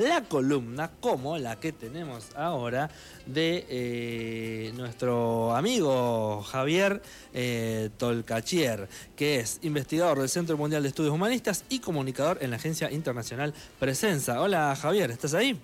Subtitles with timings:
[0.00, 2.90] la columna como la que tenemos ahora
[3.26, 7.02] de eh, nuestro amigo Javier
[7.34, 12.56] eh, Tolcachier, que es investigador del Centro Mundial de Estudios Humanistas y comunicador en la
[12.56, 14.40] agencia internacional Presenza.
[14.40, 15.60] Hola Javier, ¿estás ahí?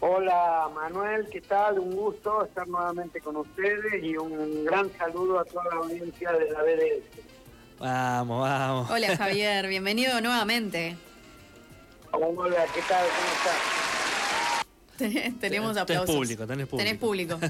[0.00, 1.78] Hola Manuel, ¿qué tal?
[1.78, 6.50] Un gusto estar nuevamente con ustedes y un gran saludo a toda la audiencia de
[6.50, 7.28] la BDS.
[7.78, 8.90] Vamos, vamos.
[8.90, 10.96] Hola Javier, bienvenido nuevamente.
[12.12, 13.06] Hola, ¿qué tal?
[13.16, 13.28] ¿Cómo
[14.98, 15.34] estás?
[15.40, 16.06] tenemos aplausos.
[16.06, 16.84] Tenés público, tenés público.
[16.84, 17.38] Tenés público.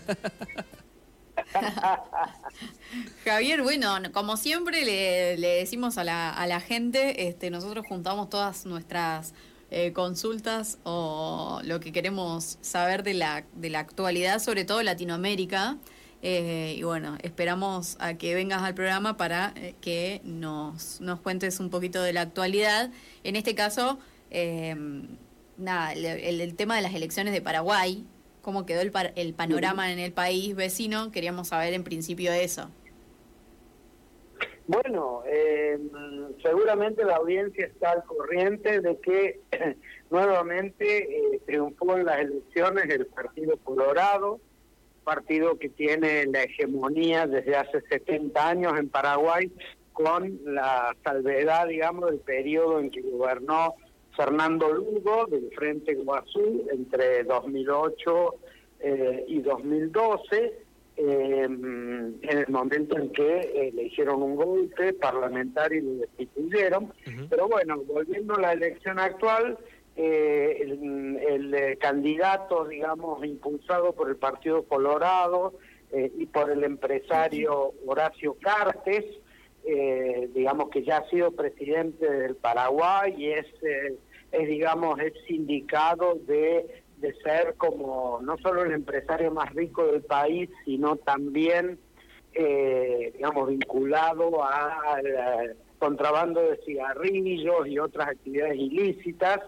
[3.25, 8.29] Javier, bueno, como siempre le, le decimos a la, a la gente, este, nosotros juntamos
[8.29, 9.35] todas nuestras
[9.71, 15.79] eh, consultas o lo que queremos saber de la, de la actualidad, sobre todo Latinoamérica.
[16.21, 21.61] Eh, y bueno, esperamos a que vengas al programa para eh, que nos, nos cuentes
[21.61, 22.91] un poquito de la actualidad.
[23.23, 24.01] En este caso,
[25.57, 28.05] nada, el, el, tema de las elecciones de Paraguay,
[28.43, 32.71] cómo quedó el, el panorama en el país vecino, queríamos saber en principio eso.
[34.69, 35.79] Bueno, eh,
[36.43, 39.41] seguramente la audiencia está al corriente de que
[40.11, 44.41] nuevamente eh, triunfó en las elecciones el Partido Colorado,
[45.05, 49.51] partido que tiene la hegemonía desde hace 70 años en Paraguay,
[49.95, 53.75] con la salvedad, digamos, del periodo en que gobernó
[54.19, 58.35] Fernando Lugo del Frente Guazú entre 2008
[58.81, 60.67] eh, y 2012
[61.01, 66.93] eh, en el momento en que eh, le hicieron un golpe parlamentario y lo destituyeron.
[67.31, 69.57] Pero bueno, volviendo a la elección actual,
[69.95, 71.19] eh, el,
[71.55, 75.55] el, candidato, digamos, impulsado por el Partido Colorado
[75.93, 79.05] y por el empresario Horacio Cartes,
[80.35, 83.47] digamos que ya ha sido presidente del Paraguay y es,
[84.33, 90.03] es digamos, es sindicado de de ser como no solo el empresario más rico del
[90.03, 91.79] país, sino también,
[92.35, 99.39] eh, digamos, vinculado al contrabando de cigarrillos y otras actividades ilícitas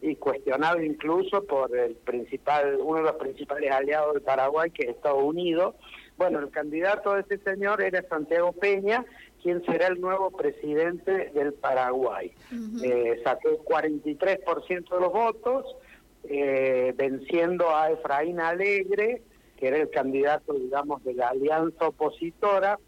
[0.00, 4.90] y cuestionado incluso por el principal, uno de los principales aliados del Paraguay, que es
[4.90, 5.74] Estados Unidos.
[6.16, 9.04] Bueno, el candidato de ese señor era Santiago Peña,
[9.42, 12.32] quien será el nuevo presidente del Paraguay.
[12.82, 15.66] eh, sacó 43% de los votos,
[16.24, 19.22] eh, venciendo a Efraín Alegre,
[19.56, 22.78] que era el candidato, digamos, de la alianza opositora,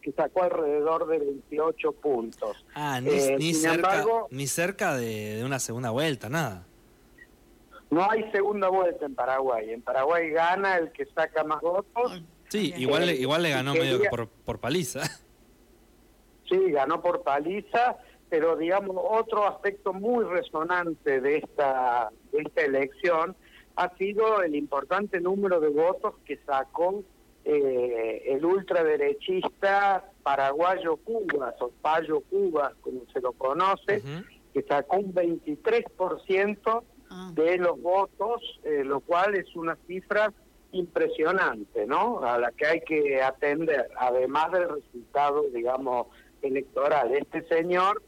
[0.00, 2.64] que sacó alrededor de 28 puntos.
[2.74, 6.66] Ah, ni, eh, ni cerca, ni cerca de, una segunda vuelta, nada.
[7.90, 9.70] No hay segunda vuelta en Paraguay.
[9.70, 12.22] En Paraguay gana el que saca más votos.
[12.48, 15.02] Sí, igual, eh, igual le ganó medio por, por paliza.
[16.50, 17.96] Sí, ganó por paliza
[18.30, 23.36] pero digamos otro aspecto muy resonante de esta, de esta elección
[23.76, 27.02] ha sido el importante número de votos que sacó
[27.44, 34.02] eh, el ultraderechista paraguayo Cubas o Payo Cubas, como se lo conoce,
[34.52, 37.32] que sacó un 23% ah.
[37.34, 40.32] de los votos, eh, lo cual es una cifra
[40.72, 42.22] impresionante, ¿no?
[42.22, 46.08] A la que hay que atender, además del resultado, digamos,
[46.42, 47.14] electoral.
[47.14, 48.02] Este señor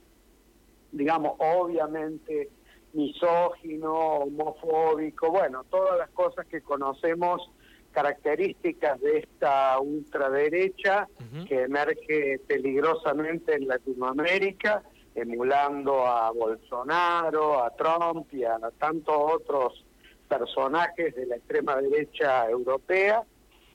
[0.92, 2.50] digamos, obviamente
[2.92, 7.50] misógino, homofóbico, bueno, todas las cosas que conocemos,
[7.90, 11.08] características de esta ultraderecha
[11.46, 14.82] que emerge peligrosamente en Latinoamérica,
[15.14, 19.84] emulando a Bolsonaro, a Trump y a tantos otros
[20.26, 23.24] personajes de la extrema derecha europea.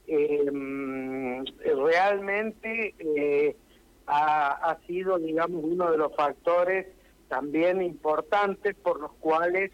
[0.07, 3.55] Em, realmente eh,
[4.07, 6.87] ha, ha sido, digamos, uno de los factores
[7.27, 9.71] también importantes por los cuales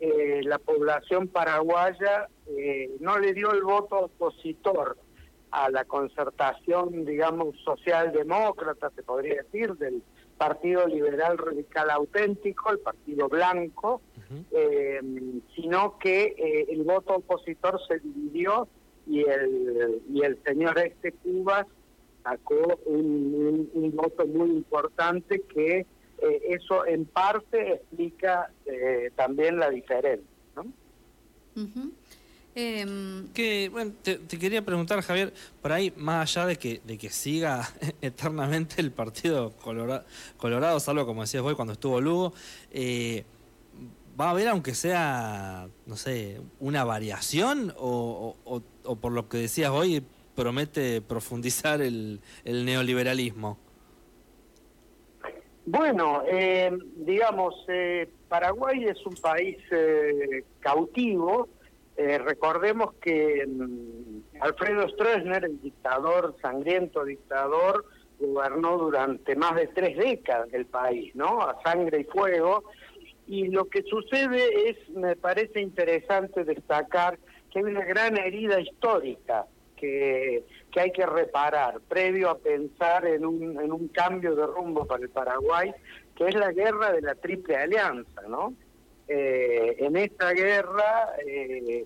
[0.00, 4.98] eh, la población paraguaya eh, no le dio el voto opositor
[5.50, 10.02] a la concertación, digamos, socialdemócrata, se podría decir, del
[10.36, 14.02] Partido Liberal Radical Auténtico, el Partido Blanco,
[14.50, 15.00] eh,
[15.54, 18.66] sino que el voto opositor se dividió
[19.06, 21.66] y el, y el señor este Cubas
[22.24, 25.86] sacó un, un voto muy importante que
[26.24, 30.26] eh, eso en parte explica eh, también la diferencia.
[30.56, 30.66] ¿no?
[32.56, 37.10] Em, que, bueno, te, quería preguntar, Javier, por ahí, más allá de que, de que
[37.10, 37.68] siga
[38.00, 40.04] eternamente el partido colorado,
[40.36, 42.32] colorado, salvo como decías vos cuando estuvo Lugo,
[42.70, 43.24] eh,
[44.18, 49.70] ¿va a haber, aunque sea, no sé, una variación o, o, por lo que decías
[49.70, 53.58] hoy, promete profundizar el, neoliberalismo?
[55.66, 59.56] Bueno, eh, digamos, eh, Paraguay es un país
[60.60, 61.48] cautivo.
[61.96, 67.84] recordemos que mm, Alfredo Stroessner, el dictador, sangriento dictador,
[68.18, 71.40] gobernó durante más de tres décadas el país, ¿no?
[71.40, 72.64] A sangre y fuego.
[73.26, 77.18] Y lo que sucede es, me parece interesante destacar
[77.50, 79.46] que hay una gran herida histórica
[80.70, 85.02] que, hay que reparar, previo a pensar en un, en un cambio de rumbo para
[85.02, 85.72] el Paraguay,
[86.16, 88.54] que es la guerra de la Triple Alianza, ¿no?
[89.06, 91.84] Eh, en esta guerra, eh,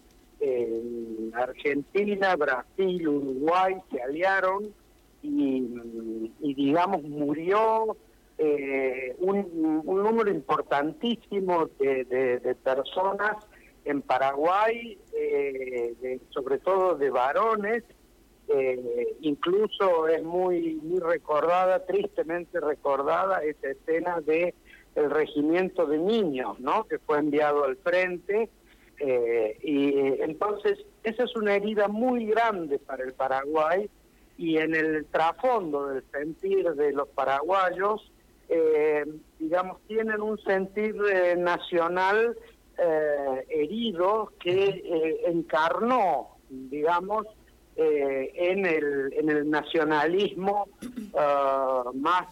[1.34, 4.72] Argentina, Brasil, Uruguay se aliaron
[5.20, 7.96] y, digamos, murió
[8.38, 13.36] eh, un, número importantísimo de, personas
[13.84, 14.96] en Paraguay,
[15.30, 17.84] eh, sobre todo de varones,
[18.48, 24.54] eh, incluso es muy muy recordada, tristemente recordada esa escena de
[24.94, 26.84] el regimiento de niños, ¿no?
[26.84, 28.50] Que fue enviado al frente
[29.00, 33.88] y entonces esa es una herida muy grande para el Paraguay
[34.38, 38.10] y en el trasfondo del sentir de los paraguayos,
[38.48, 39.04] eh,
[39.38, 42.36] digamos, tienen un sentir eh, nacional
[42.78, 47.26] eh, herido que encarnó, digamos,
[47.76, 50.68] en, el, en el nacionalismo
[51.94, 52.26] más,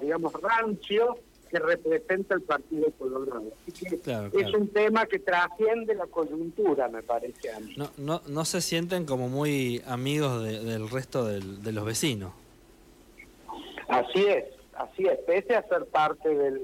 [0.00, 1.18] digamos, rancio
[1.50, 3.52] que representa el Partido Colorado.
[3.68, 7.74] Así que es un tema que trasciende la coyuntura, me parece a mí.
[7.76, 12.32] No, no, no se sienten como muy amigos del resto de los vecinos.
[13.88, 14.44] Así es,
[14.74, 16.60] así es, pese a ser parte del,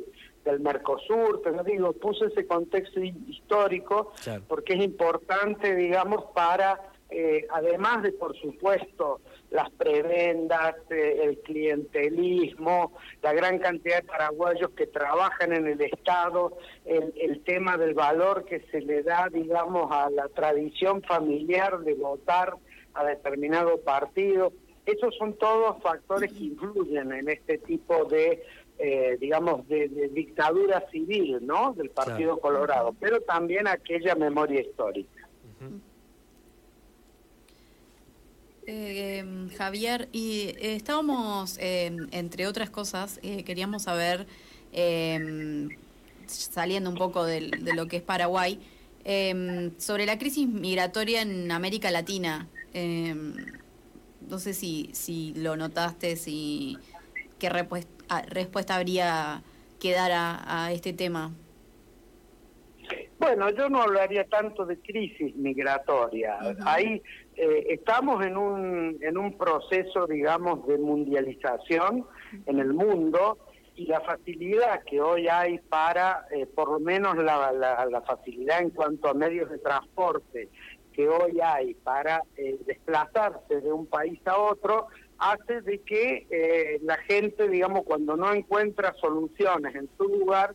[0.46, 4.12] del Mercosur, pero digo, puse ese contexto histórico
[4.48, 9.20] porque es importante, digamos, para, eh, además de, por supuesto,
[9.50, 16.56] las prebendas, eh, el clientelismo, la gran cantidad de paraguayos que trabajan en el Estado,
[16.84, 21.94] el, el, tema del valor que se le da, digamos, a la tradición familiar de
[21.94, 22.54] votar
[22.94, 24.52] a determinado partido.
[24.84, 28.42] Esos son todos factores que influyen en este tipo de,
[28.78, 31.72] eh, digamos, de, dictadura civil, ¿no?
[31.72, 35.26] Del Partido Colorado, pero también aquella memoria histórica.
[38.68, 39.24] Eh,
[39.56, 44.26] Javier, y eh, estábamos, eh, entre otras cosas, eh, queríamos saber,
[46.26, 48.60] saliendo un poco de, lo que es Paraguay,
[49.78, 52.48] sobre la crisis migratoria en América Latina.
[52.74, 56.76] no sé si, si lo notaste, si
[57.38, 57.48] qué
[58.28, 59.42] respuesta, habría
[59.80, 61.32] que dar a, este tema.
[63.18, 66.38] Bueno, yo no hablaría tanto de crisis migratoria.
[66.64, 67.02] Ahí
[67.34, 72.06] eh, estamos en un, en un proceso, digamos, de mundialización
[72.46, 73.38] en el mundo
[73.76, 78.70] y la facilidad que hoy hay para, eh, por lo menos la, la, facilidad en
[78.70, 80.48] cuanto a medios de transporte
[80.94, 84.86] que hoy hay para eh, desplazarse de un país a otro,
[85.18, 90.54] hace de que la gente, digamos, cuando no encuentra soluciones en su lugar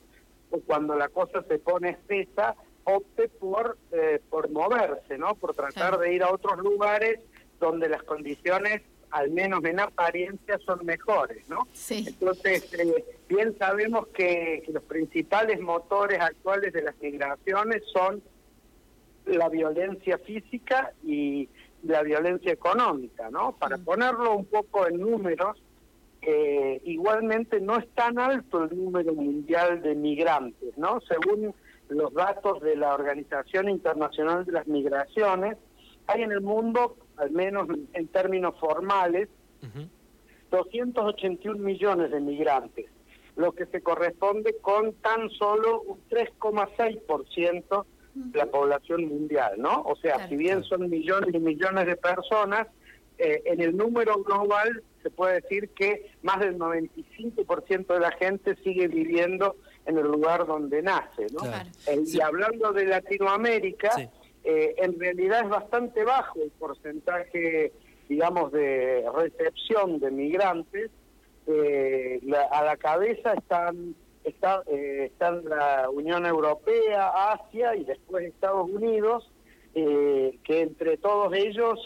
[0.52, 5.36] o cuando la cosa se pone espesa, opte por, eh, por moverse, ¿no?
[5.36, 7.20] Por tratar de ir a otros lugares
[7.60, 8.82] donde las condiciones,
[9.12, 11.68] al menos en apariencia, son mejores, ¿no?
[11.74, 12.06] Sí.
[12.08, 18.22] Entonces, eh, bien sabemos que, los principales motores actuales de las migraciones son
[19.26, 21.48] la violencia física y
[21.84, 23.54] la violencia económica, ¿no?
[23.54, 25.62] Para ponerlo un poco en números,
[26.22, 31.00] eh, igualmente no es tan alto el número mundial de migrantes, ¿no?
[31.02, 31.56] Según
[31.90, 35.58] los datos de la Organización Internacional de las Migraciones,
[36.08, 39.30] hay en el mundo, al menos en términos formales,
[40.50, 42.86] 281 millones de migrantes,
[43.36, 47.86] lo que se corresponde con tan solo un 3,6% de
[48.34, 49.82] la población mundial, ¿no?
[49.84, 52.68] O sea, si bien son millones y millones de personas,
[53.18, 58.56] eh, en el número global se puede decir que más del 95% de la gente
[58.58, 61.28] sigue viviendo en el lugar donde nace.
[61.32, 61.46] ¿no?
[61.88, 63.92] Eh, y hablando de Latinoamérica,
[64.44, 67.72] eh, en realidad es bastante bajo el porcentaje,
[68.10, 70.92] digamos, de recepción de migrantes.
[71.48, 79.32] Eh, a la cabeza están, está, están la Unión Europea, Asia y después Estados Unidos,
[79.74, 81.80] que entre todos ellos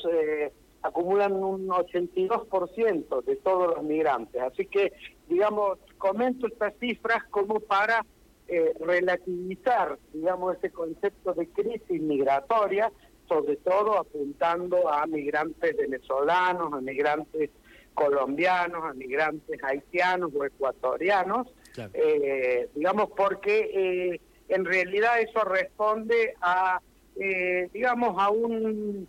[0.86, 4.42] acumulan un 82% de todos los migrantes.
[4.42, 4.94] Así que,
[5.28, 8.06] digamos, comento estas cifras como para
[8.48, 12.92] eh, relativizar, digamos, ese concepto de crisis migratoria,
[13.28, 17.50] sobre todo apuntando a migrantes venezolanos, a migrantes
[17.96, 21.48] colombianos, a migrantes haitianos o ecuatorianos,
[21.94, 26.80] eh, digamos, porque en realidad eso responde a,
[27.20, 29.08] eh, digamos, a un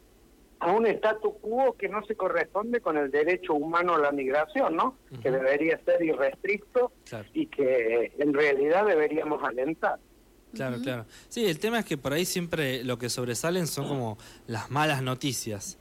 [0.59, 4.75] a un statu quo que no se corresponde con el derecho humano a la migración,
[4.75, 4.97] ¿no?
[5.23, 6.93] Que debería ser irrestricto
[7.35, 9.99] y que en realidad deberíamos alentar.
[10.55, 11.05] Claro, claro.
[11.29, 14.17] Sí, el tema es que por ahí siempre lo que sobresalen son como
[14.47, 15.79] las malas noticias.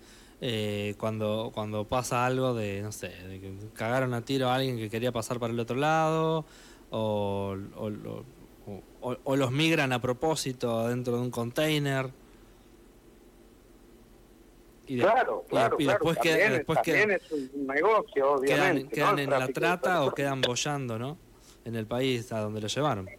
[0.48, 4.78] Eh, cuando cuando pasa algo de, no sé, de que cagaron a tiro a alguien
[4.78, 6.46] que quería pasar para el otro lado,
[6.92, 7.58] o,
[9.02, 12.12] o, los migran a propósito dentro de un container.
[14.86, 18.94] Y claro, claro, y, después, también, después es un negocio, obviamente.
[18.94, 21.18] Quedan, en la trata o quedan bollando, ¿no?
[21.66, 23.10] En el país a donde lo llevaron.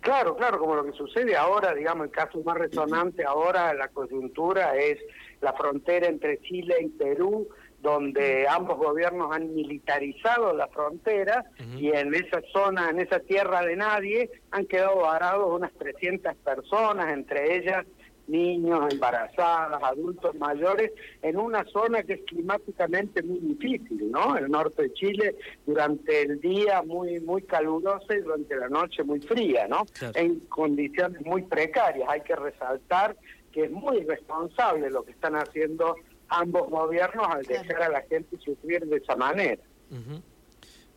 [0.00, 4.74] Claro, claro, como lo que sucede ahora, digamos, el caso más resonante ahora, la coyuntura
[4.74, 4.98] es
[5.42, 7.48] la frontera entre Chile y Perú,
[7.82, 11.44] donde ambos gobiernos han militarizado la frontera
[11.76, 17.12] y en esa zona, en esa tierra de nadie, han quedado varados unas 300 personas,
[17.12, 17.84] entre ellas
[18.28, 24.36] niños, embarazadas, adultos mayores, en una zona que es climáticamente muy difícil, ¿no?
[24.36, 25.34] El norte de Chile
[25.66, 29.84] durante el día muy muy calurosa y durante la noche muy fría, ¿no?
[30.14, 32.08] En condiciones muy precarias.
[32.08, 33.16] Hay que resaltar
[33.52, 35.96] que es muy responsable lo que están haciendo
[36.28, 39.62] ambos gobiernos al dejar a la gente sufrir de esa manera.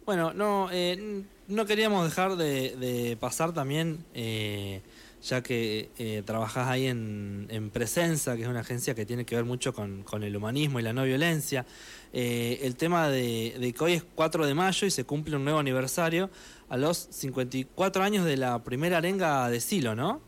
[0.05, 4.81] Bueno, no, eh, no queríamos dejar de, pasar también, eh,
[5.21, 9.35] ya que eh, trabajás ahí en, en, Presenza, que es una agencia que tiene que
[9.35, 11.65] ver mucho con, con el humanismo y la no violencia,
[12.13, 15.43] eh, el tema de, de, que hoy es 4 de mayo y se cumple un
[15.43, 16.29] nuevo aniversario
[16.69, 20.21] a los 54 años de la primera arenga de Silo, ¿no?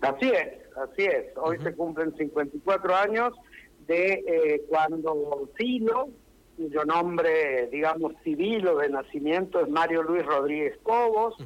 [0.00, 1.36] Así es, así es.
[1.36, 3.32] Hoy se cumplen 54 años
[3.86, 6.08] de eh, cuando Silo,
[6.56, 11.36] cuyo nombre, digamos, civil o de nacimiento es Mario Luis Rodríguez Cobos,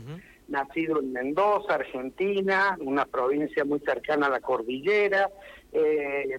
[0.48, 5.30] nacido en Mendoza, Argentina, una provincia muy cercana a la cordillera,
[5.72, 6.36] eh,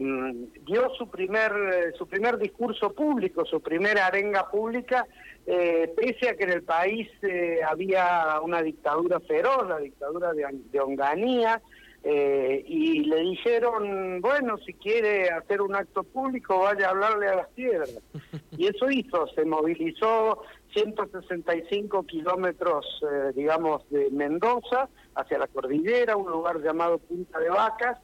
[0.65, 5.05] dio su primer, su primer discurso público, su primera arenga pública,
[5.45, 10.45] eh, pese a que en el país eh, había una dictadura feroz, la dictadura de,
[10.71, 11.61] de Onganía,
[12.03, 17.35] eh, y le dijeron, bueno, si quiere hacer un acto público, vaya a hablarle a
[17.35, 17.99] las piedras.
[18.57, 20.41] Y eso hizo, se movilizó
[20.73, 27.99] 165 kilómetros, eh, digamos, de Mendoza hacia la cordillera, un lugar llamado Punta de Vacas,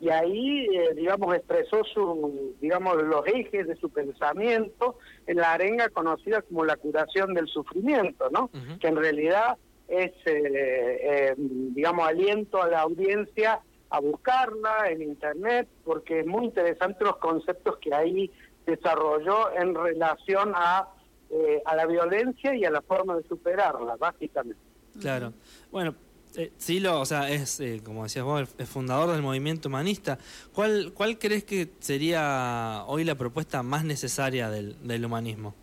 [0.00, 5.90] y ahí, eh, digamos, expresó su, digamos, los ejes de su pensamiento en la arenga
[5.90, 8.50] conocida como la curación del sufrimiento, ¿no?
[8.80, 9.58] Que en realidad
[9.90, 16.44] es, eh, eh, digamos, aliento a la audiencia a buscarla en Internet, porque es muy
[16.44, 18.30] interesante los conceptos que ahí
[18.64, 20.88] desarrolló en relación a,
[21.30, 24.62] eh, a la violencia y a la forma de superarla, básicamente.
[25.00, 25.32] Claro.
[25.72, 25.96] Bueno,
[26.36, 30.18] eh, Silo, o sea, es, como decías vos, el, fundador del movimiento humanista.
[30.54, 35.54] ¿Cuál, ¿Cuál crees que sería hoy la propuesta más necesaria del, del humanismo?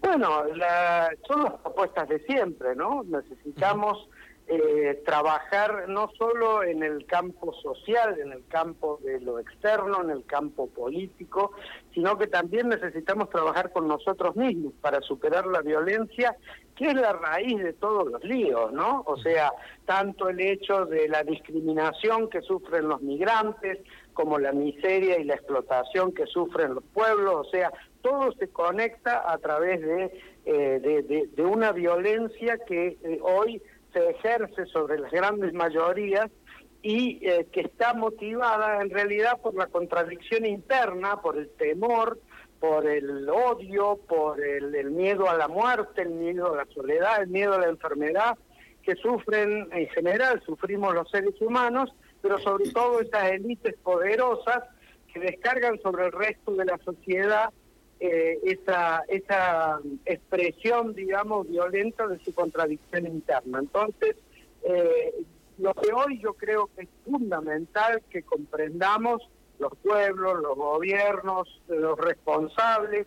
[0.00, 3.02] Bueno, la, son las propuestas de siempre, ¿no?
[3.04, 4.08] Necesitamos
[4.52, 10.10] eh, trabajar no solo en el campo social, en el campo de lo externo, en
[10.10, 11.52] el campo político,
[11.94, 16.36] sino que también necesitamos trabajar con nosotros mismos para superar la violencia,
[16.74, 19.04] que es la raíz de todos los líos, ¿no?
[19.06, 19.52] O sea,
[19.86, 23.78] tanto el hecho de la discriminación que sufren los migrantes,
[24.14, 29.30] como la miseria y la explotación que sufren los pueblos, o sea, todo se conecta
[29.30, 35.52] a través de, eh, de, una violencia que eh, hoy se ejerce sobre las grandes
[35.52, 36.30] mayorías
[36.82, 42.18] y eh, que está motivada en realidad por la contradicción interna, por el temor,
[42.58, 47.28] por el odio, por el, miedo a la muerte, el miedo a la soledad, el
[47.28, 48.38] miedo a la enfermedad
[48.82, 51.92] que sufren en general, sufrimos los seres humanos,
[52.22, 54.64] pero sobre todo esas élites poderosas
[55.12, 57.50] que descargan sobre el resto de la sociedad
[58.00, 63.58] eh, esa, esa expresión, digamos, violenta de su contradicción interna.
[63.58, 64.16] Entonces,
[64.64, 65.14] eh,
[65.58, 69.28] lo que hoy yo creo que es fundamental que comprendamos
[69.58, 73.06] los pueblos, los gobiernos, los responsables,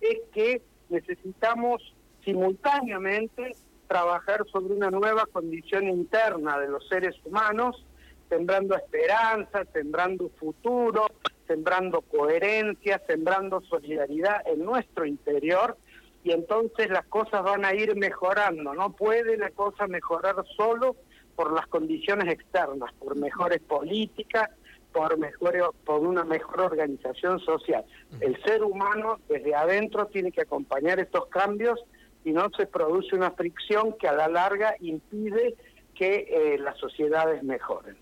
[0.00, 1.94] es que necesitamos
[2.24, 3.54] simultáneamente
[3.86, 7.84] trabajar sobre una nueva condición interna de los seres humanos,
[8.30, 11.06] sembrando esperanza, sembrando futuro,
[11.50, 15.76] sembrando coherencia, sembrando solidaridad en nuestro interior
[16.22, 18.72] y entonces las cosas van a ir mejorando.
[18.72, 20.94] No puede la cosa mejorar solo
[21.34, 24.48] por las condiciones externas, por mejores políticas,
[24.92, 27.84] por, mejor, por una mejor organización social.
[28.20, 31.80] El ser humano desde adentro tiene que acompañar estos cambios
[32.24, 35.56] y no se produce una fricción que a la larga impide
[35.96, 37.96] que eh, las sociedades mejoren.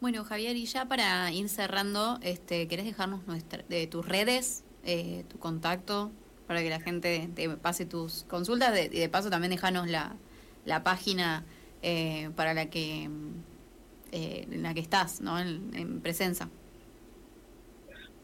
[0.00, 5.24] Bueno, Javier, y ya para ir cerrando, este, ¿querés dejarnos nuestra, de tus redes, eh,
[5.28, 6.10] tu contacto,
[6.46, 8.72] para que la gente te pase tus consultas?
[8.78, 10.16] y de paso también dejanos la,
[10.64, 11.44] la página
[11.82, 13.10] eh, para la que
[14.12, 15.38] eh, en la que estás, ¿no?
[15.38, 16.48] En, presencia.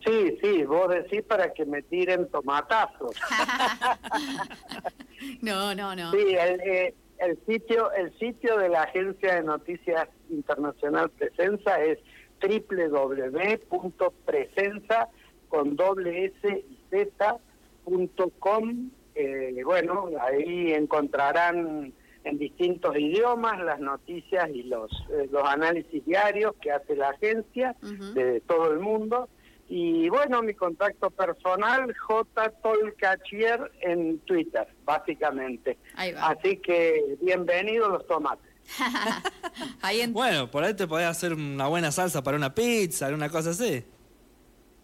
[0.04, 3.16] Sí, sí, vos decís para que me tiren tomatazos.
[5.42, 6.12] no, no, no.
[6.12, 11.98] Sí, el, eh, el sitio el sitio de la agencia de noticias internacional Presenza es
[13.68, 15.08] www.presenza
[15.48, 17.38] con doble s y z
[17.84, 18.90] punto com.
[19.14, 21.92] Eh, bueno, ahí encontrarán
[22.24, 27.76] en distintos idiomas las noticias y los, eh, los análisis diarios que hace la agencia
[28.14, 29.28] de todo el mundo.
[29.68, 32.50] Y bueno, mi contacto personal, J.
[32.62, 35.78] Tolcachier en Twitter, básicamente.
[36.20, 38.45] Así que bienvenidos los tomates.
[40.10, 43.84] Bueno, por ahí te podés hacer una buena salsa para una pizza, una cosa así.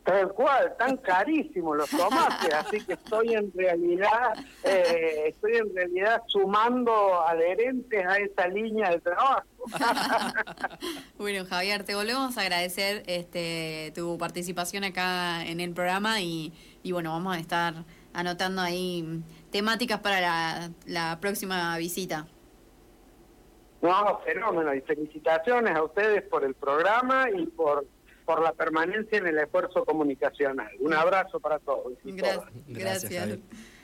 [0.05, 4.35] Tal cual, tan carísimos los tomates, así que estoy en realidad,
[4.65, 9.47] eh, estoy en realidad sumando adherentes a esa línea de trabajo.
[11.19, 16.91] bueno, Javier, te volvemos a agradecer este, tu participación acá en el programa y, y
[16.91, 17.75] bueno, vamos a estar
[18.13, 19.23] anotando ahí
[19.53, 22.27] temáticas para la, la próxima visita.
[23.83, 27.85] No, fenómeno, y felicitaciones a ustedes por el programa y por
[28.25, 30.71] por la permanencia en el esfuerzo comunicacional.
[30.81, 31.93] Un abrazo para todos.
[32.05, 32.45] Gracias.
[32.69, 33.39] Gracias.